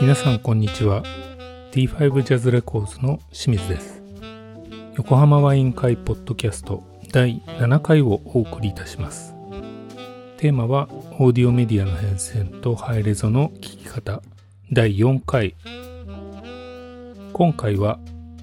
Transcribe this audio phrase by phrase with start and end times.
[0.00, 1.02] 皆さんこんにちは。
[1.72, 4.02] T5 ジャズレコーズの清水です。
[4.96, 6.82] 横浜ワイン会ポッドキャスト
[7.12, 9.35] 第7回をお送りいたします。
[10.38, 14.20] テーマはオーディオメディアの変遷とハイレゾの聞き方。
[14.70, 15.54] 第4回。
[17.32, 17.98] 今回は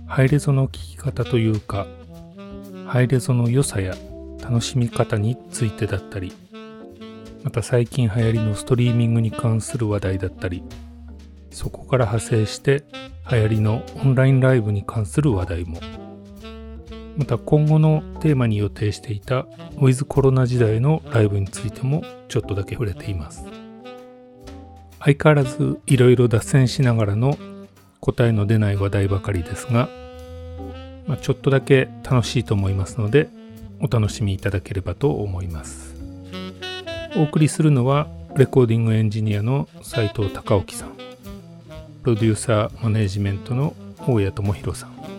[0.07, 1.85] ハイレゾの聞き方というか
[2.87, 3.95] ハイレゾの良さや
[4.41, 6.33] 楽しみ方についてだったり
[7.43, 10.63] また最近流行りのストリーミングに関する話題だったり
[11.51, 12.83] そこから派生して
[13.31, 15.79] 流行りのオンラインライブに関する話題も。
[17.17, 19.39] また今後のテーマに予定していた
[19.77, 23.45] ウィズコロナ時代のライブについてもちょっとだけ触れています。
[24.99, 27.37] 相変わらずいろいろ脱線しながらの
[27.99, 29.89] 答えの出ない話題ばかりですが、
[31.07, 33.29] まあ、ちょっとだけ楽しいと思いますので
[33.79, 35.93] お楽しみいただければと思います。
[37.15, 40.93] お送りするのはレコーディングエンジニアの斉藤隆興さん。
[42.01, 45.12] プロデューサーマネージメントの大谷智弘さん。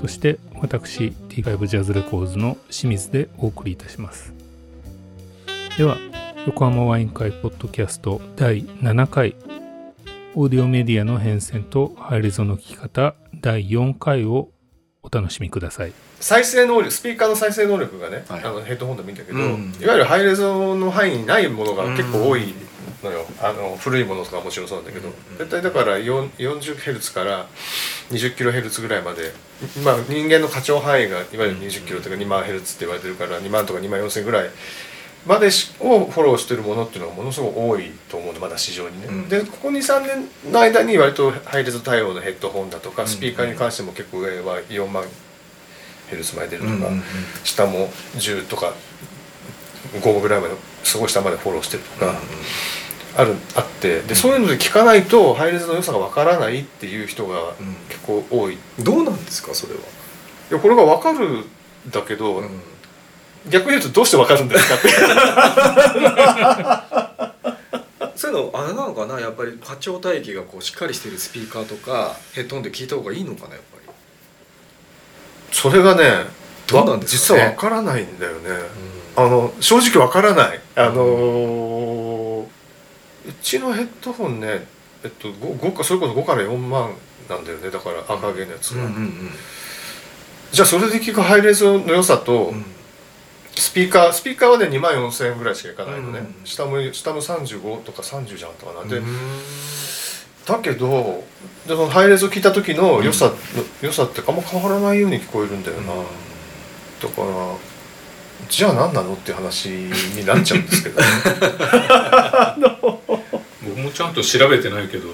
[0.00, 4.32] そして私 T5 ジャズレコーズの清水でお送りいたします。
[5.76, 5.98] では
[6.46, 9.36] 横浜ワイン会ポッドキャスト第7回
[10.34, 14.48] オーディオメディアの変遷とハイレゾの聞き方第4回を
[15.02, 15.92] お楽しみください。
[16.18, 18.44] 再生能力スピーカーの再生能力がね、はい。
[18.44, 19.74] あのヘッドホンでもいいんだけど、うん。
[19.78, 22.54] いわゆるハイレゾの範囲にないものが結構多い
[23.02, 27.46] のよ、あの古いものとかもちろんそうなんだけど、絶対だから 40Hz から
[28.10, 29.32] 20kHz ぐらいまで、
[29.84, 34.50] まあ、人間の過聴範囲がいわゆる 20kHz とか2万 Hz って言われてるから2万とか2万4000ぐらい
[35.26, 39.28] までしをフォローしてるものっていうのがものすごく多いと思うのまだ市場にね、うん。
[39.28, 45.04] でここ23年の間に割とハイレゾ対応のヘッドホンだとかスピーカーに関しても結構上は4万
[46.08, 47.02] ヘルツまで出るとか、うんうんうん。
[47.44, 48.72] 下も10とか
[49.92, 52.14] 5ぐらいまですごい下までフォローしてるとか、
[53.16, 57.74] あるあってでそういうので聞かないとハイレゾの良さがわからないっていう人がうん。
[57.88, 58.54] 結構多い。
[58.54, 59.80] いどうなんですかそれは、
[60.50, 61.44] やこれがわかるん
[61.90, 62.48] だけど、うん。
[63.48, 64.88] 逆に言うとどうしてわかるんですかって。
[68.16, 73.90] そういうのあれなのかなやっぱり波長帯域がこうしっかりしてるスピーカーとかヘッドホンで聞いた方がいいのかなやっぱり。
[75.52, 76.26] それがね
[76.66, 77.40] どうなんですかね？
[77.40, 78.38] 実はわからないんだよね、
[79.16, 80.60] あの正直わからない。
[80.76, 81.99] あのー
[83.26, 84.66] うちのヘッドホンね
[85.04, 86.94] えっと 5, 5かそれこそ5から4万
[87.28, 87.70] なんだよね。
[87.70, 89.30] だから赤毛のやつが、うんうん
[90.52, 92.64] じゃあそれで聞くハイレゾの良さと、うん。
[93.54, 99.06] スピーカースピーカーはね2万4000円ぐらいしかいかないのね、うん下も下も35とか30じゃなかったかな、でうん。
[100.44, 101.22] だけど
[101.68, 103.32] でそのハイレゾ聞いた時の良さ、
[103.80, 107.54] 良さってあんま変わらないように聞こえるんだよな、だから
[108.48, 111.00] じゃあ何なのっていう話になっちゃうんですけど
[112.82, 112.98] 僕
[113.90, 115.08] もちゃんと調べてないけど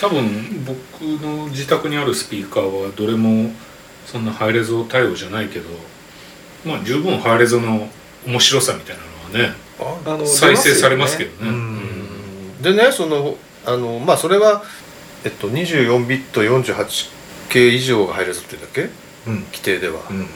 [0.00, 0.76] 多分僕
[1.22, 3.50] の自宅にあるスピーカーはどれも
[4.04, 5.70] そんなハイレゾ対応じゃないけど
[6.64, 7.88] まあ十分ハイレゾの
[8.26, 9.02] 面白さみたいな
[9.38, 11.50] のはねああの再生されますけどね。
[11.50, 12.62] うん。
[12.62, 14.62] でねそのあのまあそれは、
[15.24, 18.82] えっと、24ビット 48K 以上が入れずっていうんだっけ？
[19.26, 19.44] うん。
[19.46, 20.26] 規定では、うんうん。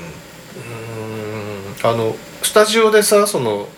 [1.83, 3.69] あのスタジオでさその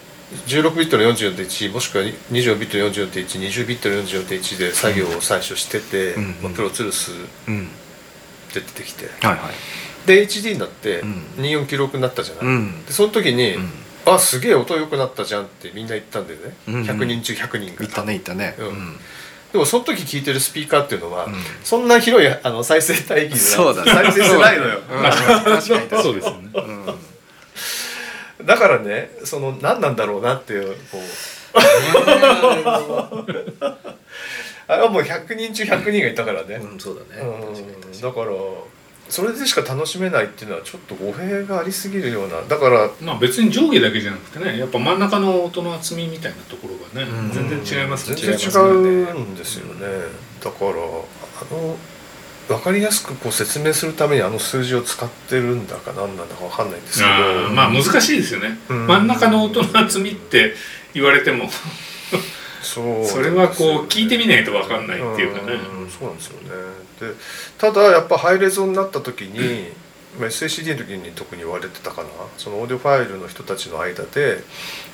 [0.46, 7.12] 16ビットの44.1もしくは24ビットの44.120ビットの44.1で作業を最初してて、うんまあ、プロツールス
[7.48, 7.68] うん。
[8.54, 9.06] で出てきて。
[9.26, 10.06] はいはい。
[10.06, 11.14] で HD になってうん。
[11.38, 12.84] 24記録になったじゃない、うん。
[12.84, 13.70] でその時に、うん。
[14.04, 16.82] あすげえ音良くなったじゃんってみんな言ったんだよね、うんうん。
[16.82, 17.80] 100人中100人が。
[17.80, 18.56] 言ったね言ったね。
[18.58, 18.96] うん。
[19.52, 21.34] でもその時聞いてるスピーカーっていうのは、うん。
[21.62, 23.92] そんな広いあの再生帯域でそうだね。
[23.92, 25.02] 再生してないのよ、うん。
[25.02, 26.02] 確かに確かに。
[26.02, 26.50] そうですよね。
[26.54, 26.94] うん
[28.44, 31.00] だからねその何なんだろうなっていうこう。
[34.68, 37.22] あれはもう100人中100人がいたからね、うんそうだね。
[37.22, 38.26] うだから
[39.08, 42.40] それでしか楽しめないっていうのはちょっと語弊がありすぎるような。
[42.48, 47.30] だからまあ別に上下だけじゃなくてねやっぱ真ん中の音の厚みみたいなところがねうん。
[47.30, 48.16] 全然違いますね。
[48.16, 49.86] 全然違違いますよねうんですよね。
[50.42, 51.76] だからあの
[52.48, 57.10] 分かりやすくこう説明するためにあの数字を使ってるんだか何なんだか分かんないんですけど。
[57.54, 58.58] まあ難しいですよね。
[58.68, 58.86] うん。
[58.86, 60.54] 真ん中の音の厚みって
[60.94, 61.48] 言われても
[62.62, 63.04] そう。
[63.04, 65.54] それはこう聞いてみないと分かんないっていうかね。
[65.54, 66.48] うんそうなんですよね。
[67.00, 67.14] で
[67.58, 69.72] ただやっぱハイレゾになった時に
[70.18, 72.08] まあ SACD の時に特に言われてたかな。
[72.38, 74.38] そのオーディオファイルの人たちの間で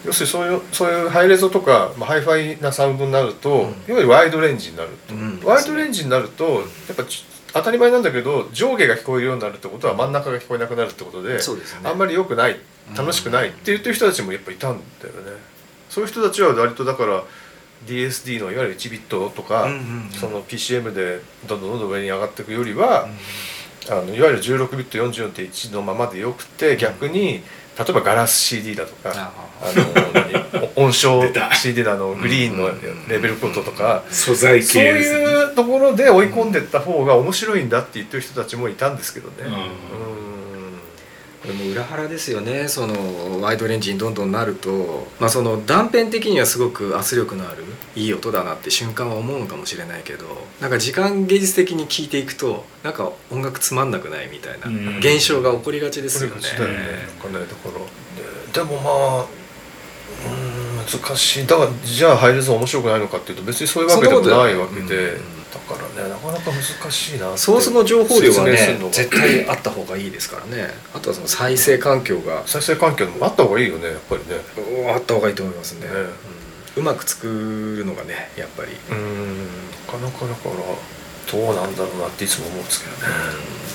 [0.05, 3.59] 要するにそういうそういうハイレゾとか、まあ、ハイファイなサウンドになると、うん。
[3.59, 5.41] いわゆるワイドレンジになると、うん。
[5.45, 6.61] ワイドレンジになるとや
[6.93, 11.41] っぱち当たり前なんだけど上下が聞こえるようになるってことは真ん中が聞こえなくなるってことでね。
[11.85, 12.57] あんまり良くない
[12.97, 15.33] 楽しくないって言ってる人たちもやっぱいたんだよね。
[15.89, 17.25] そういう人たちは割とだから
[17.87, 20.11] DSD のいわゆる1ビットとか、うんうんうん。
[20.11, 23.09] その PCM でどんどんどんどん上に上がっていくよりは、
[23.91, 27.43] あのいわゆる16ビット44.1のままでよくて逆に
[27.79, 29.33] 例えばガラス CD だとか、あ
[29.63, 32.69] あの音章出た CD のあのグリーンの
[33.09, 35.25] レベルコードとか、素材そう系ですね。
[35.25, 39.35] いうところで追い込んでった方が面白いんだって言ってる人たちもいたんですけどね。
[39.43, 39.53] うん。
[39.53, 40.19] うん。
[41.41, 47.65] これも裏腹ですよねそのワイドレンジにどんどんなると、まあ、その断片的にはすごく圧力のある
[47.99, 50.27] いい音だなって瞬間は思うのかもしれないけど
[50.61, 54.99] なんか時間芸術的に聴いていくとなんか音楽つまんなくないみたいなうん。
[54.99, 56.37] 現象が起こりがちですよね。
[56.37, 56.43] これ。
[56.43, 57.47] がちだよねなんかね
[58.53, 58.59] で。
[58.61, 58.91] でもま
[59.23, 59.27] あ
[60.27, 61.47] うん難しい。
[61.47, 65.17] だからじゃあ入れず面白くないのかっていうと別にそういうわけでもないわけで、
[65.53, 70.69] だからねなかなか難しいなってソースの情報量はね絶対あった方がいいですからね。
[70.95, 72.47] あとはその再生環境が。
[72.47, 74.41] 再生環境もあった方がいいよねやっぱりね。
[74.83, 75.93] うんあった方がいいと思いますね、ね。
[75.93, 76.48] うん
[76.79, 78.73] うまく作るのがねやっぱり。
[78.91, 79.47] うん。
[79.87, 80.55] なかなかだから
[81.31, 83.03] どうなんだろうなっていつも思うんですけどね、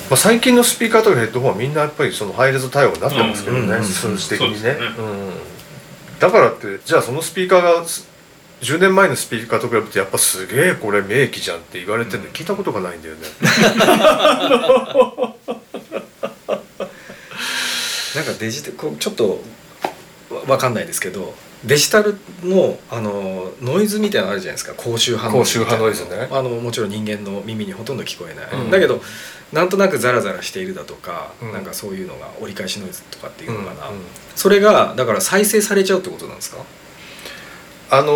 [0.10, 3.70] まあ、最近のスピーカーとかヘッドホンはみんなやっぱりそのハイレゾ対応になってますけどね、うん。
[3.70, 4.74] うんうん数字的にね。
[4.74, 4.80] ね。
[4.98, 5.32] うん。
[6.20, 8.08] だからってじゃあそのスピーカーがす
[8.62, 13.22] 10年前のスピーカーと比べてやっぱすげえこれ名機じゃんって言われてるの聞いたことがないんだよね、
[18.16, 19.42] なんかデジタルこうちょっと
[20.30, 21.34] わわかんないですけど
[21.66, 24.74] デジタルのあのノイズみたいなのあるじゃないですか。
[24.76, 26.28] 高周波高周波ノイズね。
[26.30, 28.72] あのもちろん人間の耳にほとんど聞こえない、うん。
[28.72, 29.02] だけど
[29.54, 31.54] なんとなくザラザラしているだとか、うん。
[31.54, 34.04] なんかそういうのが折り返しノイズとかっていうのかな、うんうん。
[34.36, 36.58] それがだから再生されちゃうってことなんですか？
[37.92, 38.12] あの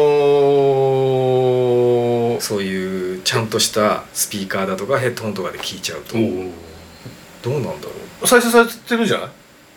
[2.35, 6.15] ーそういうちゃんとしたスピーカーだとかヘッドホンとかで聞いちゃうと。
[6.15, 7.91] どうなんだろ
[8.21, 8.27] う。
[8.27, 9.27] 再生されてるんじゃない？
[9.27, 9.31] っ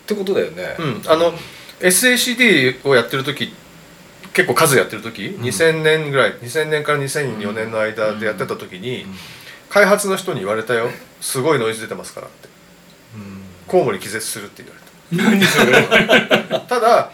[0.05, 1.31] てことだよね、うん、あの
[1.81, 3.53] SACD をやってる時
[4.33, 5.41] 結構数やってる時、ん。
[5.41, 9.15] 2000年ぐらい2000年から2004年の間でやってた時に、うん。
[9.69, 10.89] 開発の人に言われたよ。
[11.19, 12.51] すごいノイズ出てますからって。
[13.67, 15.39] コウモリ気絶するって言われ
[16.49, 16.59] た。
[16.67, 17.11] ただ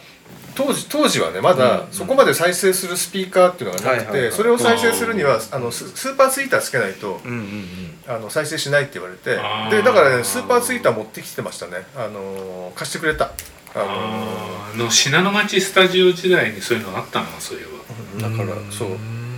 [0.55, 7.95] 当時当時はねまだそこまで再生するスピーカーっていうのがなくてそれを再生するにはあのススーパーツイーターつけないとうんうんうん。
[8.07, 9.31] あの再生しないって言われて
[9.75, 11.85] でだからねスーパーツイーター持ってきてましたね。
[11.95, 13.31] あの貸してくれた。
[13.75, 18.29] あのの信濃町スタジオ時代にそういうのあったなそういえば。
[18.29, 18.89] だからそう。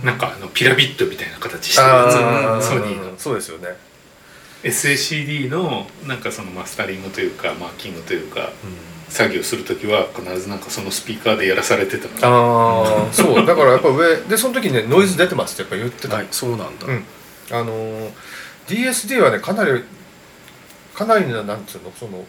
[0.04, 3.18] なんかあのピラミッドみたいな形してるあやーつソニーの。
[3.18, 3.68] そうですよね。
[4.62, 8.50] SACD のなんかそのマスタリングというかマーキングというか
[9.08, 13.06] 作業する時は必ずなんかそのスピーカーでやらされてたの。
[13.06, 13.46] ああそう。
[13.46, 17.04] だからやっぱ上でその時ねノイズ出てますってやっぱ言ってた、はいそうなんだ、うん。
[17.50, 18.10] あのー
[18.68, 19.82] DSD はねかなり
[20.94, 22.24] かなりななんつうのその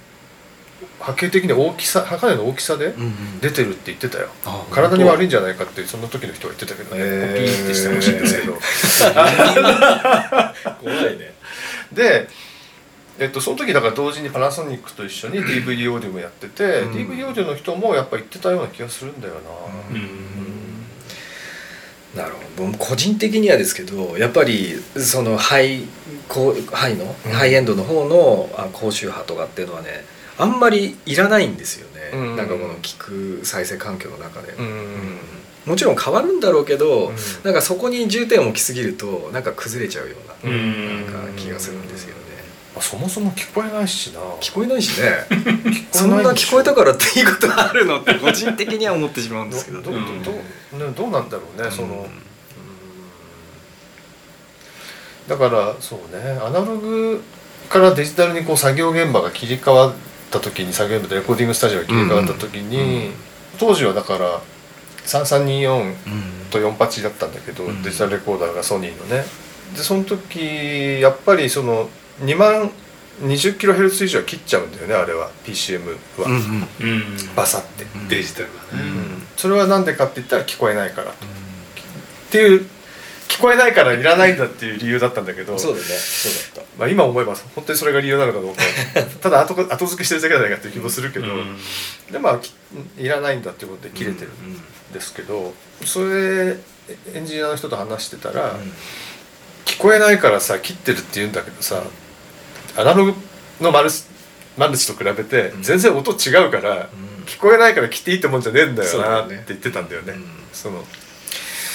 [0.99, 3.39] 波形的に大きさかなりの大きさでうんうん。
[3.39, 4.29] 出てるって言ってたよ。
[4.45, 7.01] あ体に悪いいんじゃないかってその時の人は言ってたけどね、
[7.35, 7.65] ピー。
[7.65, 8.53] ってしてほしいんですけど。
[10.81, 11.33] 怖いね。
[11.91, 12.27] で
[13.19, 16.91] えっと、その時だから同時にパナソニックと一緒に DVD オーディオもやってて、うん。
[16.93, 19.39] DVD オーディオの人もやっぱ言ってたような気がするんだよな、
[19.91, 20.31] うん
[22.15, 22.77] なるほど。
[22.77, 25.83] 個人的にはですけどやっぱりそのハイ
[26.27, 27.31] ハイの、うん。
[27.31, 30.03] ハイエンドの方のあ高周波とかっていうのはね
[30.41, 32.35] あんまりいらないんですよね、うん。
[32.35, 34.65] なんかこの聞く再生環境の中で、うん。
[34.65, 35.19] うん。
[35.67, 37.15] もちろん変わるんだろうけど、うん。
[37.43, 41.05] なんかそこに重点を置きすぎるとなんか崩れちゃうような,、うん。
[41.13, 42.21] なんか気がするんですよね。
[42.73, 44.19] まあそもそも聞こえないしな。
[44.39, 45.27] 聞こえないしね。
[45.29, 52.07] 聞そんな聞こえたからっていいことあるのって個人的には思ってしまうんですけどどどどうんどどうなんだろうね、その
[55.27, 57.21] だからそうねアナログ
[57.69, 59.93] からデジタルにこう作業現場が切り替わっ
[60.31, 63.13] た時に作業現場でレコーディングスタジオが切り替わった時に、うん
[63.59, 64.41] 当時はだから
[65.05, 65.93] 3324うん。
[66.49, 67.83] と48だったんだけど、うん。
[67.83, 69.23] デジタルレコーダーがソニーのね。
[69.75, 71.89] でその時やっぱりその
[72.21, 72.71] 2万
[73.21, 75.29] 20kHz 以上は切っちゃうんだよねあれは。
[75.45, 76.39] PCM は、うんうん。
[76.39, 76.93] う
[77.29, 78.07] んバサって、うん。
[78.07, 79.23] デジタルがね、うん。
[79.37, 81.13] それは何でかって言ったら聞こえないからと。
[81.13, 81.17] っ
[82.31, 82.65] ていう
[83.31, 85.85] 聞こえないからいらないんだっていう理由だったんだけどそうだね。
[85.85, 88.61] そうだっまあ、今思えば本当にそれが理由なのかどうか
[89.21, 91.57] ただ後後付けしてるだけじゃないかっていう気もするけど、うん。
[92.11, 92.53] でまあき
[92.97, 94.61] いらないんだっていうことでた切れてるん
[94.93, 95.53] ですけど、
[95.85, 96.57] それ
[97.13, 98.59] エンジニアの人と話してたら、
[99.65, 101.83] 聞こえないからさ切ってるって言うんだけどさ
[102.75, 103.13] アナログ
[103.61, 104.09] の丸す
[104.57, 105.63] マルチと比べてうん。
[105.63, 107.23] 全然音違うから、うん。
[107.25, 110.13] 聞こえないから切っていいってもんじゃねえんだよなって言ってたんだよね。
[110.13, 110.25] うん。
[110.51, 110.85] その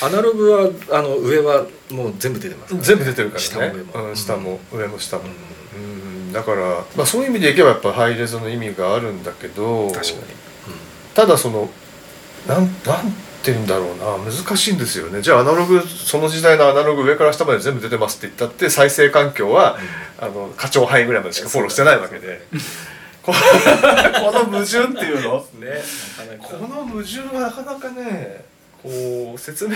[0.03, 2.81] アナログはあの上はもう全部出てますね。
[2.83, 3.47] 全部出てるからね。
[3.47, 5.27] 下も上も、うん、下も上も下も、う
[5.77, 5.79] う
[6.31, 6.33] ん。
[6.33, 10.19] だから、まあ、そういう意味でいけばやっぱハイレゾの意味があるんだけど確かに、
[11.15, 11.71] ただその
[12.47, 12.71] なんなん
[13.43, 14.19] て言うんだろうな。
[14.19, 15.23] 難しいんですよね。
[15.23, 19.79] じゃあアナログその時代のアナログ上から下まで全部出てますって言ったって再生環境は、
[20.19, 22.47] あの課長範囲ぐらいまでしかフォローしてないわけで。
[23.23, 23.39] この
[24.45, 25.45] 矛盾っていうの？
[25.59, 25.83] ね。
[26.41, 28.45] この矛盾はなかなかね
[28.87, 29.75] こう説明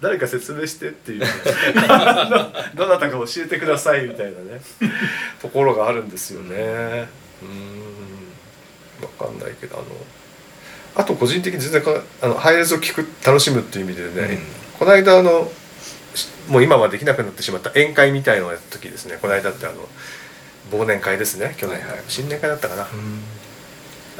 [0.00, 1.24] 誰か説明してっていう。
[2.76, 4.60] どなたか教えてくださいみたいなね。
[5.42, 7.08] ところがあるんですよね。
[7.42, 7.88] うん。
[9.00, 9.84] 分かんないけどあの
[10.94, 14.38] あと個人的に全然かあのハイレゾを聞く楽しむっていう意味でね、
[14.78, 15.50] この間あの
[16.14, 19.18] しもう今はできなくなってしまった宴会みたいのをやった時ですね。
[19.20, 19.88] この間ってあの
[20.70, 21.54] 忘年会ですね。
[21.56, 22.04] 去年、はいはい。
[22.06, 23.22] 新年会だったかな、うん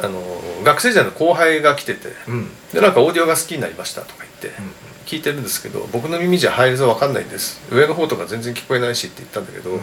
[0.01, 0.23] あの
[0.65, 2.49] 学生時代の後輩が来ててうん。
[2.73, 4.61] でなんかオーディオが好きになりましたとか言って
[5.07, 7.61] 聞いてるんですけど僕の耳じゃ入りぞ分かんないんです。
[7.73, 9.81] 上の方とか全然聞こえないしって言ったんだけど、うん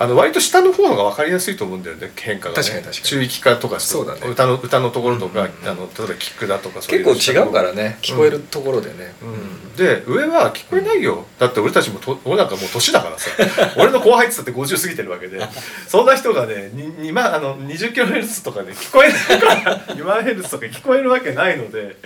[0.00, 3.04] あの割と下の方のが分かりやすいと思うんだよね変化が、ね、確かに確かに。
[3.04, 4.22] 中域化とかそうだね。
[4.24, 5.68] 歌の歌のところとか、うんうんうん。
[5.68, 7.98] あの例えばキックだとかそうい結う構違うからね。
[8.00, 9.76] 聞こえるところでね、うん。
[9.76, 11.26] で上は聞こえないよ。
[11.38, 13.30] だって俺たちもと俺なんかもう年だからさ。
[13.76, 15.38] 俺の後輩っつったって50過ぎてるわけで。
[15.86, 21.96] そんな人がねににまあの 20kHz とかで聞こえないから 2万ヘルツとか聞こえるわけないので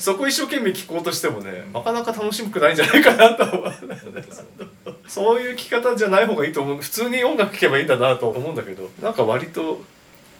[0.00, 3.72] そこ一生懸命聞こうとしてもねなかなか楽しくないんじゃないかなと思う
[5.08, 6.78] そういう聞き方じゃない方がいいと思う。
[6.80, 9.80] 普通に音楽聴けばいいんだなと思うんだけどなんか割と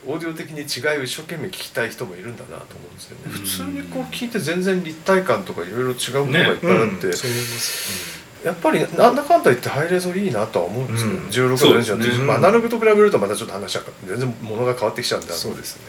[0.06, 3.23] オーディオ的に違いを一生懸命聞きたい人もいるんだなと思うんですよね。
[3.26, 11.16] うん普通にこう聞いて全然立体感とかいろいろ違うものがいっぱいあって、そう思います、やっぱりなんだかんだ言ってハイレゾいいなとは思うんですよ、うん。
[11.56, 12.25] 16のレンジャーって、そうですね。
[12.25, 15.82] まあ、アナログと比べるとまたちょっと話は全然ものが変わってきちゃうんだそうですね。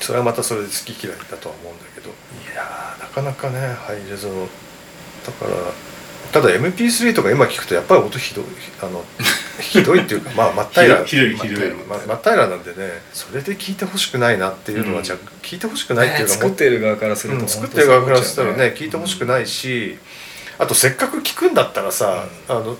[0.00, 2.10] それはまたそれで好き嫌いだとは思うんだけど。
[2.10, 2.12] い
[2.54, 4.28] やーなかなかねハイレゾ
[5.26, 5.50] だから
[6.32, 8.44] ただ MP3 とか今聞くとやっぱり音ひどい
[8.82, 9.04] あの
[9.60, 11.04] ひどいっていうかまあ真っ平ら。
[11.04, 15.04] ひどいひどいひどいま真っ平らなんでねそれで聞いてほしくないなっていうのは、うん。
[15.04, 19.98] じゃあ聞いてほしくないっていうか、ね作ってる側からすると、うん作ってる側からしたらね聞いてほしくないし、
[20.58, 22.76] あとせっかく聞くんだったらさ、あの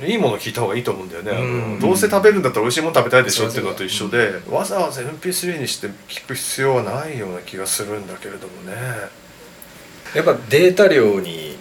[0.00, 8.74] うんいいもの聞いた方がいいと思うんだよね、どうせ食べるんだったら美味しいもの食べたいでしょっていうのと一緒で、わざわざ MP3 にして聞く必要はないような気がするんだけれどもね、
[10.14, 11.58] やっぱデータ量に、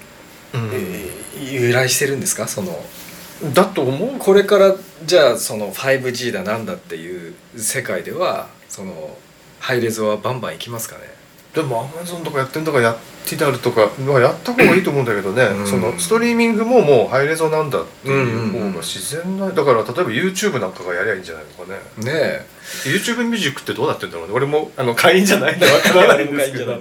[0.53, 0.69] うん。
[0.73, 2.47] えー由来してるんですか？
[2.47, 2.77] その
[3.53, 4.19] だと思う。
[4.19, 4.75] これから
[5.05, 9.17] じゃあその 5G だなんだっていう世界ではその
[9.59, 11.01] ハイレゾはバンバンいきますかね？
[11.53, 15.67] でも Amazon とかやってんだからやってたるとか、まあ、やった方がいいと思うんだけどね、うん。
[15.67, 22.45] そのストリーミングももうハイレゾなんだっていう方が自然な、だから例えば YouTube なんかがやりゃいいんじゃないのかねねえ。
[22.83, 24.33] YouTube ミュージックってどうなってんだろうね。
[24.33, 26.77] 俺もあの会員じゃないんでわからないんですけど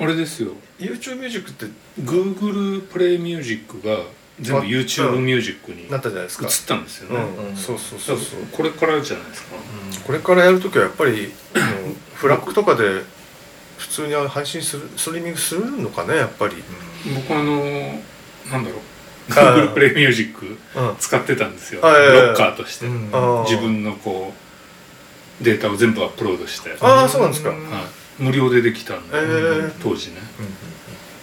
[0.00, 0.52] あれですよ。
[0.78, 1.66] YouTube ミュージックって
[2.00, 3.98] Google プレイミュージックが
[4.40, 6.46] 全部あ YouTube ミュージックに移なったじゃないですか。
[6.46, 8.40] ったんですようね、ん、うんそうそうそうそう。
[8.52, 9.48] これからじゃないですか、
[10.06, 11.32] これからやるときはやっぱり
[12.14, 13.02] フラッグとかで
[13.78, 16.54] 普通に配信するストリーミングするのかねやっぱり、
[17.14, 17.56] 僕あの
[18.50, 18.80] なんだろう。
[19.32, 20.12] あ Google プレイミュー。
[20.12, 20.96] ジックうん。
[20.98, 21.82] 使ってたんですよ。
[21.82, 24.32] ロッカーとして、自分のこ
[25.40, 27.70] うデータを全部アップロードして、ああそうなんですか、うん。
[27.70, 27.82] はい、
[28.20, 29.72] 無料でできたんで、えー。
[29.82, 30.16] 当時ね。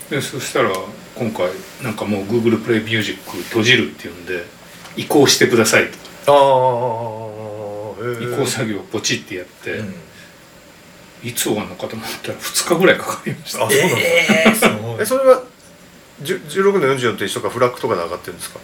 [0.10, 0.72] でそしたら
[1.16, 1.50] 今回
[1.84, 4.46] なんかもう Google プレイミュージック閉じるっていうんで
[4.96, 5.89] 移行してください
[6.25, 6.34] と。
[6.34, 9.94] ああ、え移行作業をポチってやって、うん
[11.24, 15.44] いつ終わるのかと思ったら2日ぐらいかかりましたあそうなんだえーそれは
[16.22, 18.60] 10 16の44と一緒かフラッグとかで上がってるんですか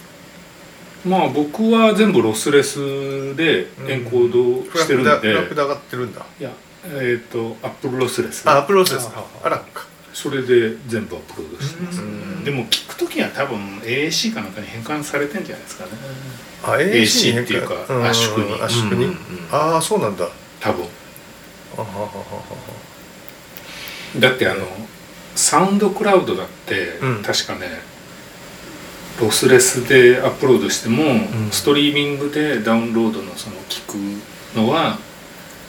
[1.04, 6.50] まあ僕は全部ロスレスでエンコードしてるんで、フラッグで上がってるんだいや
[6.86, 9.10] えっ、とアップルロスレスあアップロードです。
[9.14, 9.58] ああら。
[9.58, 12.44] かそれで全部アップロードしてます、うん。
[12.44, 15.90] でも聞く時は多分 AAC かなんかに変換されてんじゃないですかね。
[16.62, 18.62] あ AC っていうかん圧縮に。
[18.62, 19.16] 圧縮に、
[19.50, 20.28] ああそうなんだ。
[20.60, 20.86] 多分。
[24.20, 24.64] だってあの
[25.34, 27.22] サウンドクラウドだって、うん。
[27.22, 27.66] 確かね
[29.20, 31.50] ロスレスでアップロードしても、ん。
[31.50, 34.98] ストリーミングでダウンロードのその聞くのは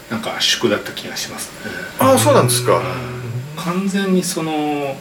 [0.10, 1.72] なんか圧縮だった気がしますね。
[2.00, 2.82] ああそうなんですか。
[3.58, 4.96] 完全にその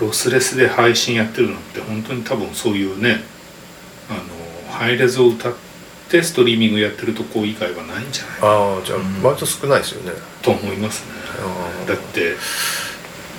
[0.00, 3.22] ロスレスで配信やってるのって本当に多分そういうね
[4.10, 5.54] あのハイレゾを歌っ
[6.10, 10.12] てストリーミングやってるとこ以外はないんじゃないかああじゃあうん割と少ないですよね。
[10.42, 11.12] と思いますね。
[11.86, 12.34] だって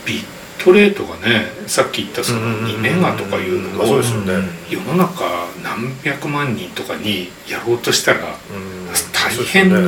[0.06, 0.24] ビッ
[0.63, 4.50] トレートがねさっき言ったその2メガとかいうのまあそうをですよね。
[4.70, 5.25] 世の中
[5.63, 8.96] 何百万人とかにやろうとしたらうん
[9.29, 9.79] 大変な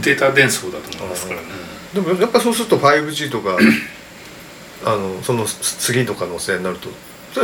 [0.00, 1.46] データ伝送だと思いますからね。
[1.94, 3.56] でもやっぱそうすると 5G とか
[4.84, 6.88] あのその次とかのせいになると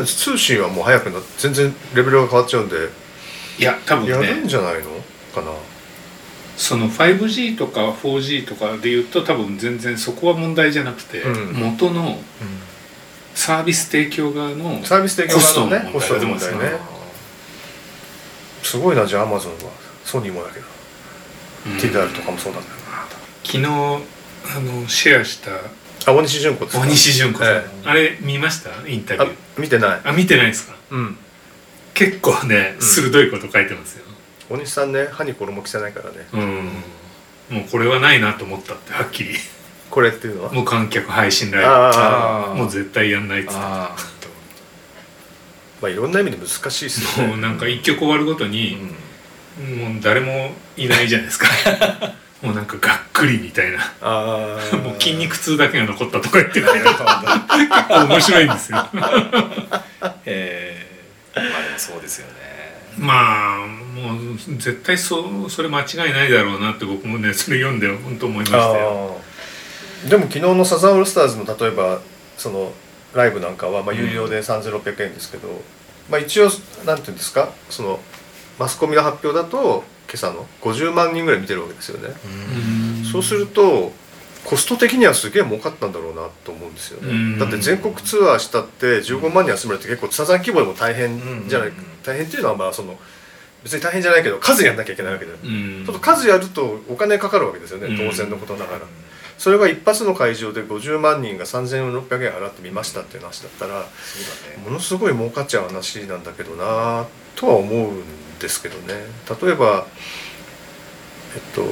[0.04, 2.76] 通信はもう早くな全然レベルが変わっちゃうんで
[3.58, 4.90] いや多分やるんねじゃないの
[5.34, 5.50] かな？
[6.56, 11.56] その 5G とか 4G とかで言うと多分全然そこは問題じゃなくて、うん。
[11.56, 12.18] 元の
[13.34, 16.76] サービス提供側のサービス提供側のねコストの問題コストの問題ね。
[16.76, 16.94] あ
[18.62, 19.72] すごいなじゃあアマゾンは。
[20.04, 20.74] ソニーもだけど、うん
[21.64, 22.62] TDR とかもそうなん。
[22.62, 22.74] だよ
[23.44, 25.56] 昨日あのシェアしたな
[26.06, 26.84] あ大西純子ですか？
[26.84, 28.70] 大西純子さん、えあれ見ました？
[28.86, 30.00] インタビュあー見てない。
[30.04, 30.74] あ見てないですか？
[30.90, 31.16] うん。
[31.94, 32.82] 結構ねうん。
[32.82, 34.04] 鋭いこと書いてますよ、
[34.50, 36.26] 大西さんね歯に衣着せないからね。
[36.32, 36.36] う
[37.54, 39.34] ん、もうこれはないなと思ったってはっきり。
[39.90, 40.52] これっていうのは？
[40.52, 42.56] 無観客配信ライブ。
[42.56, 43.56] もう絶対やんないっつって。
[43.56, 43.96] あ
[45.80, 47.32] まあいろんな意味で難しいですよね。
[47.32, 48.94] もうなんか一曲終わるごとーにうん
[49.58, 51.46] もう誰もいないじゃないですか。
[52.42, 53.78] もうなんかがっくりみたいな。
[54.02, 56.68] ああもう筋肉痛だけが残ったとか言ってて 結
[57.88, 58.86] 構面白いんですよ。
[60.26, 61.40] えー。
[61.50, 62.32] まあでもそうですよね。
[62.98, 69.20] まあもう絶対そうそれ間違いないだろうなって僕もねそれ読んで本当思いましたよ。
[70.08, 72.00] でも昨日のサザンオールスターズの例えば
[72.36, 72.72] その
[73.14, 75.62] ライブなんかはまあ有料で3600円ですけど、
[76.10, 76.50] まあ一応
[76.84, 77.48] なんていうんですか？
[77.70, 78.00] その
[78.58, 82.14] マスコミの発表だと今朝の50万人ぐらい見てるわけですよね、
[83.02, 83.04] うん。
[83.04, 83.92] そうすると
[84.44, 87.38] コスト的にはすげえ儲かったんだろうなと思うんですよね、うん。
[87.38, 91.74] だって全国ツアーしたって15万人集めるって結構サザン規模でも大変じゃない、うん。
[92.04, 92.98] 大変っていうのはまあその
[93.62, 95.84] 別に大変じゃないけど数やんなきゃいけないわけで、うん。
[95.86, 97.96] ちょっと数やるとお金かかるわけですよね、うん。
[98.10, 98.80] 当然のことながら、
[99.38, 103.86] それが一発の会場で50万人が3600円払ってみましたっていう話だったらね。
[104.62, 108.02] ものすごい儲かっちゃう話なんだけどなとは思うん
[108.38, 108.94] ですけどね。
[109.42, 109.86] 例えば
[111.34, 111.62] えっと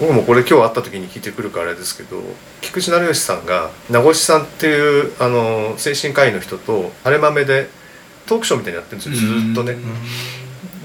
[0.00, 2.22] 僕もこれ今日会った時に聞いてくるからあれですけど
[2.60, 7.68] 菊池成吉さんが名越さんっていうあの精神科医の人と晴れ豆で
[8.26, 9.30] トークショーみたいにやってるんですよ。
[9.30, 9.76] ずーっとね。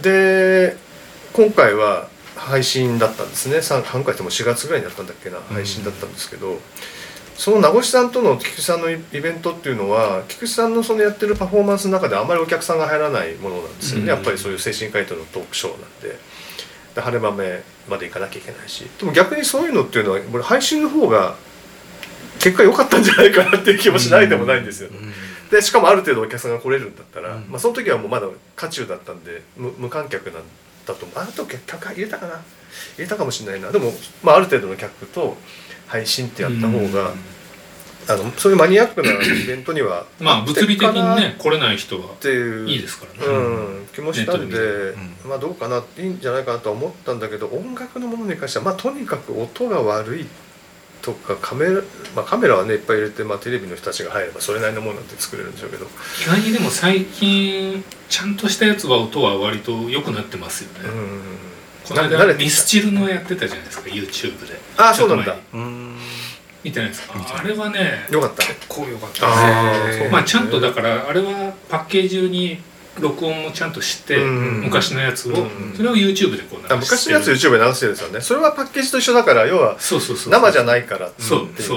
[0.02, 0.76] で
[1.34, 3.58] 今回は配信だったんですね。
[3.58, 5.38] 3今回っても4月ぐらいにやったんだっけな。
[5.52, 6.60] 配信だったんですけど、
[7.38, 14.10] その名越さんとの菊池さんのイベントっていうのは菊池さんのそのやってるパフォーマンスの中であまりお客さんが入らないものなんですよね、うん。
[14.10, 16.18] やっぱりそういう精神科医とのトークショーなんで。
[16.94, 18.86] で晴れ豆まで行かなきゃいけないし。
[19.00, 21.36] でも逆にそういうのっていうのはこれ配信の方が
[22.40, 24.90] 結果良かったんじゃないかなっていう気もしないでもないんですよ、
[25.50, 27.46] でしかもある程度お客さんが来れるんだったら、うん。
[27.50, 30.44] まあ、その時はもうまだ渦中だったんで無無観客なん
[30.86, 32.34] だと思うあと客入れたかな。
[32.36, 33.72] 入れたかもしれないな。
[33.72, 33.92] でも、
[34.24, 35.38] まあ、ある程度の客と
[35.88, 37.14] 配信ってやった方が、
[38.08, 42.70] あのそういうマニアックなイベントにはまあ物理的にね来れない人はっていう。
[42.70, 45.84] いいですからね、うん、気もしたんで、ネットで見まあどうかな。
[45.98, 50.26] いいんじゃないかなとは思ったんだけど音楽のものに関してはまあとにかく音が悪い
[51.04, 51.82] とかカメラ、
[52.16, 55.86] まあ、カメラはねいっぱい入れて、まあ、テレビの人たちが入ればそれなりのものなんて作れるんでしょうけど。
[55.86, 61.22] 意外にでも最近ちゃんとしたやつは音は割と良くなってますよね、うん
[61.86, 64.58] この間ミスチルのやってたじゃないですか YouTube で。
[64.78, 65.36] ああそうなんだ。
[66.64, 67.16] 見てないですか？
[67.38, 69.28] あれはねよかった結構良かった
[69.88, 70.00] です。
[70.00, 72.58] ねまあちゃんとだからあれはパッケージに
[73.00, 74.62] 録音もちゃんとして、うん。
[74.62, 75.74] 昔のやつを、うん。
[75.76, 78.22] それを YouTube でこう昔のやつ YouTube で流してるんですよね。
[78.22, 81.30] それはパッケージと一緒だから要は生じゃないからっていう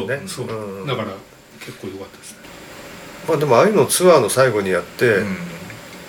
[0.07, 0.23] ね。
[0.27, 0.87] そう、うん。
[0.87, 1.09] だから
[1.61, 2.39] 結構良かったですね。
[3.29, 5.23] まあでもああいうのをツアーの最後にやって、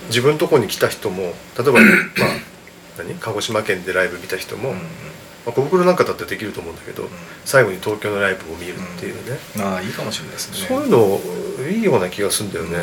[0.08, 1.82] 自分のとこに来た人も例えば まあ
[2.98, 3.16] 何？
[3.16, 4.80] 鹿児島県でライブ見た人も、ま
[5.48, 7.08] あ、小袋なんかだってできると思うんだけど、
[7.46, 10.68] 最後に東京のライブを見るっていうね、ああいいかもしれないですね。
[10.68, 10.98] そういうの
[11.70, 12.78] いいような気がするんだよね、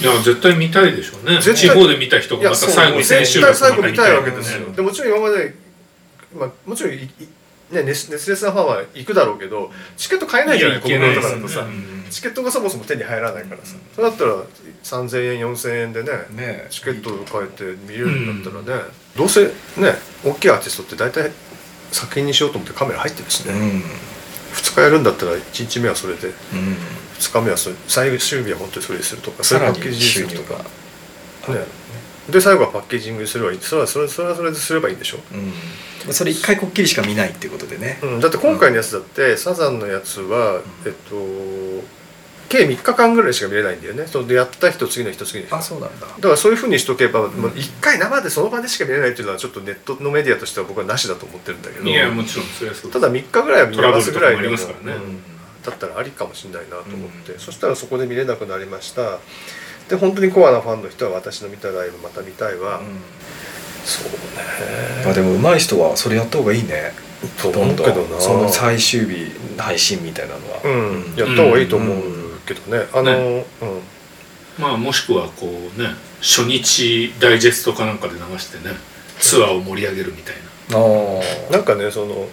[0.00, 1.40] いや絶対見たいでしょうね。
[1.40, 4.76] 地方で見た人がまた最後に千秋楽最後見たいわけですよ、ね。
[4.76, 5.54] でもちろん今まで、
[6.38, 14.36] まあ、もちろんね、熱熱烈なファンは行くだろうけどチケット買えないじゃないいや行けない小袋とかだとさ、ですよねチケットがそもそも手に入らないからさ、それだったら
[14.84, 16.66] 3000円4000円でねね。
[16.70, 18.84] チケットを買えて見れるんだったらね、
[19.16, 19.50] どうせね
[20.24, 21.30] 大きいアーティストって大体
[21.92, 23.82] 作品にしようと思ってカメラ入ってるしね、うん。
[24.54, 26.28] 2日やるんだったら1日目はそれで。
[26.28, 26.34] うん
[27.18, 30.54] 2日目はそれ最終日は本当にそれにするとかそれパッケージにするとか。
[31.48, 31.66] が、ね、
[32.30, 33.58] で最後はパッケージングすればいい。
[33.58, 35.18] それはそれそれはそれですればいいんでしょ、
[36.06, 41.98] うん、それ一回こっきりしか見ないっていうことでね、うん、だって今回のやつだって、サザンのやつは、えっと
[42.48, 44.06] 計3日間ぐらいしか見れないんだよね。
[44.06, 45.56] それでやった人次の人次の人。
[45.56, 46.06] あそうなんだ。
[46.06, 51.88] だからそういうふうにしとけば、もう1回生でその場でしか見れないっていうのはちょっとネットのメディアとしては僕はなしだと思ってるんだけど。
[51.88, 55.04] いやもちろんそれはそうただ3日ぐらいは見れますぐらいでもルとかもありますからね。
[55.04, 55.37] うん
[55.68, 59.18] だったらありかもしれないなと思って、そしたらそこで見れなくなりました。
[59.88, 62.80] で本当にコアなファンの人は私の見たライブまた見たいは、
[63.84, 64.18] そうね。
[65.04, 66.92] まあでも上手い人はそれやった方がいいね。
[67.40, 68.18] と思うけどな。
[68.18, 70.60] んその最終日配信みたいなのは。
[70.64, 71.14] うん。
[71.16, 72.02] やった方がいいと思う
[72.46, 72.86] けどね。
[72.92, 73.46] あの、ね。
[73.62, 73.80] うん。
[74.58, 75.88] まあもしくはこうね
[76.20, 78.74] 初日ダイジェストかなんかで流してね
[79.18, 80.34] ツアーを盛り上げるみたい
[80.70, 82.26] な、あなんかねその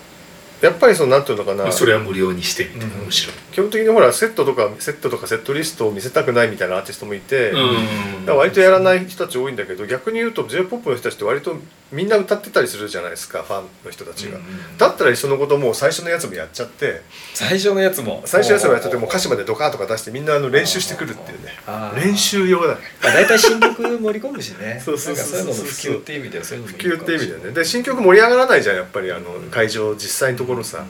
[0.66, 1.64] やっぱりそのなんていうのかな。
[1.64, 3.34] まあそれは無料にしてみたいな、うんむしろ。
[3.52, 11.56] 基本的にほらセットとかセットとかセットリストを見せたくないみたいなアーティストもいて、だうん割とやらない人たち多いんだけど逆に言うと j p o p の人たちって割と
[11.92, 14.40] みんな歌ってたりするじゃないですかファンの人たちが、
[14.78, 17.02] だったらいっそのこともう最初のやつもやっちゃって。
[17.34, 18.22] 最初のやつも。
[18.26, 21.52] 最初のやつもやっちゃってもう歌詞までドカーンとか出してみんなあの練習してくるっていうね。
[21.96, 22.82] 練習用だね。
[23.02, 24.82] まあ大体新曲盛り込むしね。
[24.84, 25.38] そうそうそうそう。
[25.38, 27.52] そういうのの普及っていう意味ではそういうのも普及って意味だよね。
[27.52, 30.86] で新曲盛り上がらないじゃんやっぱりあの会場実際のところさ。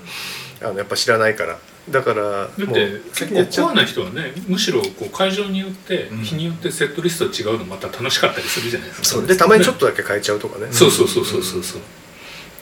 [0.62, 1.58] あのやっぱ知らないから
[1.90, 6.24] だからだって結構コアな人はねむしろこう会場によってうん。
[6.24, 9.28] 日によってセットリスト違うのまた楽しかったりするじゃないですか、そう。
[9.28, 10.72] でたまにちょっとだけ変えちゃうとかね。
[10.72, 11.82] そうそうそうそうそうそう。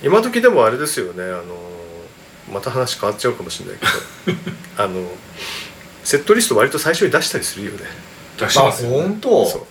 [0.03, 1.23] 今時でもあれですよね。
[1.23, 1.43] あの
[2.51, 3.79] また話変わっちゃうかもしれない
[4.25, 4.37] けど。
[4.83, 5.09] あの
[6.03, 7.79] セットリスト割と最初に出したりするよね。
[8.37, 8.97] 出しますよね。
[8.97, 9.67] 本当？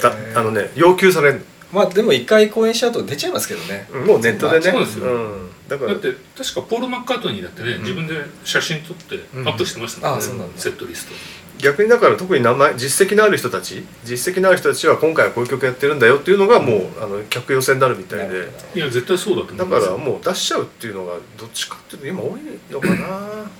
[0.00, 3.88] だあのね要求されるまあでも一回公演しちゃうと出ちゃいますけどね。
[3.92, 5.06] のもうネットでね、そうですよ。
[5.06, 5.92] ん、だから。
[5.92, 9.48] だって確かポール・マッカートニーだってね、ん自分で写真撮ってうん。
[9.48, 10.60] アップしてましたもんね、あそうなんだ。
[10.60, 11.14] セットリスト。
[11.60, 18.48] 逆にだから特に名前実績のある人たち実績のある人たちは今回はこういう曲やってるんだよっていうのがもうあの客寄せになるみたいで。
[18.74, 23.50] いや絶対そうだと思だいますからもう出しちゃうっていうのがどっちかっていうと今多いのかな。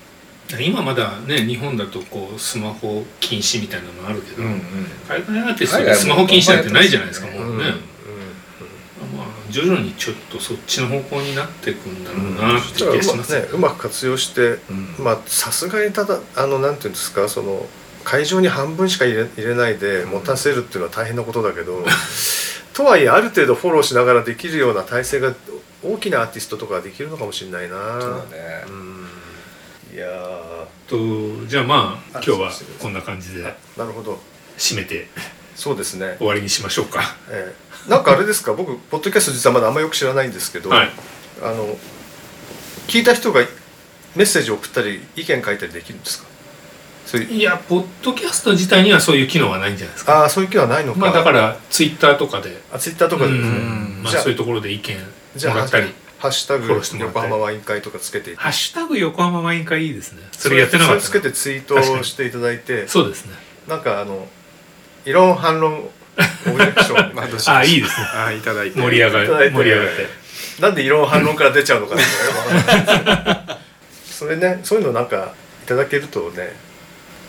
[0.58, 4.60] 今まだね日本だとこうスマホ禁止みたいなのあるけど、うんうん。
[5.06, 7.89] 海外アーティストでスマホ禁止なんてないじゃないですかもうね、うん
[9.50, 13.32] 徐々にちょっとそっちの方向になっていくんだろうなって気がします。
[13.32, 14.94] ねうまく活用してうん。
[15.04, 17.66] まあさすがにただあのなんていうんですかその
[18.04, 21.84] 会場に半分しか入れ入れないで持たせるっていうのは大変なことだけど
[22.72, 25.34] とはいえある程度フォローしながらできるような体制が
[25.82, 27.76] 大きなアーティストとかはできるのかもしれないな。
[28.00, 28.64] そうだね。
[28.68, 29.06] うん。
[29.92, 30.06] いや
[30.86, 30.96] と
[31.46, 33.44] じゃあまああ今日はこんな感じでー
[33.76, 34.20] なるほど。
[34.56, 35.08] 締めて
[35.60, 37.02] そうですね、終わりにしましょうか。
[37.28, 37.54] え
[37.86, 37.90] え。
[37.90, 38.54] なんかあれですか？
[38.54, 40.90] 僕ポッドキャスト実はまだあんまよく知らないんですけど、はい。
[41.42, 41.76] あの
[42.88, 43.40] 聞いた人が
[44.16, 46.30] メッセージを送ったり意見書いたりできるんですか？
[47.18, 50.22] いやポッドキャスト自体にはそういう機能はないんじゃないですか。
[50.22, 52.58] ああそういう気はないのか、まあだからツイッターとかで。
[52.72, 53.50] あツイッターとかでですね。
[53.50, 54.02] うん。
[54.02, 54.96] まあそういうところで意見
[55.36, 56.68] じゃあもらったりハッシュタグ
[57.04, 58.34] 横浜ワイン会とかつけて。
[58.36, 60.22] ハッシュタグ横浜ワイン会いいですね。
[60.32, 62.86] それやってなかったそれつけてツイートをしていただいて。
[62.86, 63.34] そうですね。
[63.66, 64.28] なんかあの
[65.04, 67.14] 異論反論オブジェクション。
[67.16, 68.06] まあどうしあいいですね。
[68.14, 68.80] あいただいて。
[68.80, 70.06] 盛り上がる盛り上がって。
[70.60, 72.04] なんで異論反論から出ちゃうのかって
[74.04, 75.32] それねそういうのなんか
[75.64, 76.54] いただけるとね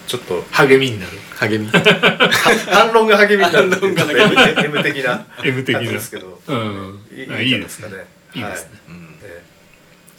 [0.06, 0.44] ちょっと。
[0.50, 1.12] 励みになる。
[1.38, 1.70] 励み。
[2.70, 4.18] 反論が励みになるっていうちょっと
[4.60, 5.24] M, 的な。
[5.42, 5.80] M 的な。
[5.80, 6.40] ですけど。
[6.48, 7.00] うん。
[7.14, 7.88] いいあいいですね。
[7.88, 8.04] ね。
[8.34, 8.70] いいですね。
[8.88, 8.98] はい。
[9.24, 9.42] え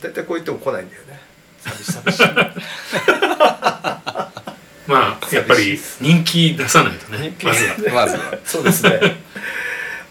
[0.02, 1.20] え大体こう言っても来ないんだよね。
[1.62, 2.24] 寂し寂しい
[4.88, 7.76] まあやっぱり人気出さないとねまずは。
[7.94, 8.38] まずは。
[8.46, 9.00] そうですね。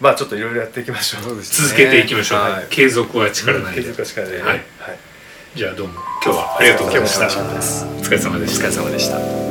[0.00, 1.36] まあちょっといろいろやっていきましょう。
[1.36, 2.66] ね 続けていきましょう、はい。
[2.70, 4.36] 継続は力なりで、継続は力で。
[4.38, 4.50] ねはい。
[4.50, 4.62] はい。
[5.54, 5.94] じゃあどうも。
[6.24, 7.26] 今日はありがとうございました。
[7.26, 8.68] お疲れ様でした。
[8.68, 9.41] お疲れ様でした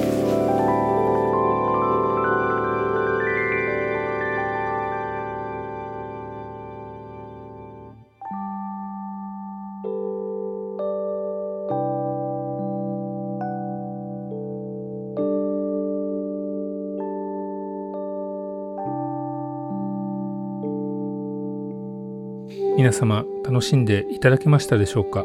[22.82, 25.24] 皆様楽しんでいただけましたでしょうか？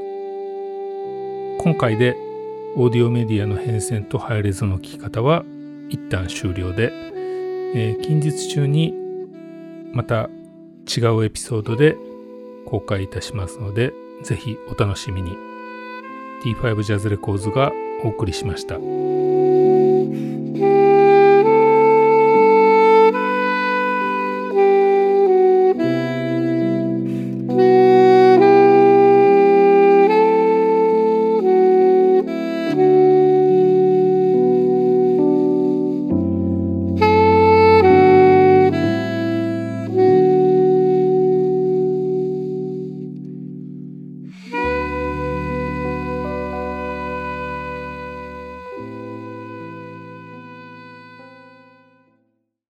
[1.58, 2.14] 今回で
[2.76, 5.42] オーディオメディアの変遷とハイレゾの聞き方は
[5.88, 6.92] 一旦終了で、
[7.74, 8.92] えー近日中に
[9.94, 10.28] また
[10.94, 11.96] 違うエピソードで
[12.66, 15.30] 公開いたしますのでぜひお楽しみに
[16.44, 17.72] T5 ジャズレコーズが
[18.04, 18.76] お送りしました。